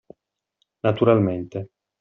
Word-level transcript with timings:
Naturalmente. 0.83 1.59